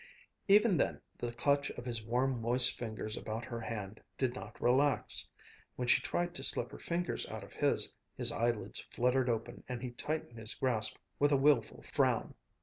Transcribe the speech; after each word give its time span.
Even 0.47 0.77
then, 0.77 0.99
the 1.15 1.31
clutch 1.31 1.69
of 1.69 1.85
his 1.85 2.01
warm, 2.01 2.41
moist 2.41 2.75
fingers 2.75 3.15
about 3.15 3.45
her 3.45 3.61
hand 3.61 4.01
did 4.17 4.33
not 4.33 4.59
relax. 4.59 5.27
When 5.75 5.87
she 5.87 6.01
tried 6.01 6.33
to 6.33 6.43
slip 6.43 6.71
her 6.71 6.79
fingers 6.79 7.27
out 7.27 7.43
of 7.43 7.53
his, 7.53 7.93
his 8.17 8.31
eyelids 8.31 8.79
fluttered 8.89 9.29
open 9.29 9.63
and 9.69 9.79
he 9.83 9.91
tightened 9.91 10.39
his 10.39 10.55
grasp 10.55 10.97
with 11.19 11.31
a 11.31 11.37
wilful 11.37 11.83
frown. 11.83 12.33